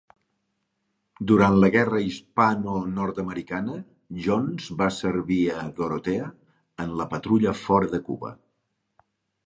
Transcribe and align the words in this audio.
Durant 1.31 1.57
la 1.63 1.69
Guerra 1.75 1.99
hispano-nord-americana, 2.05 3.77
Jones 4.25 4.73
va 4.83 4.89
servir 4.99 5.41
a 5.61 5.69
"Dorothea" 5.83 6.33
en 6.87 6.99
la 7.03 7.09
patrulla 7.17 7.59
fora 7.67 7.95
de 7.97 8.05
Cuba. 8.11 8.39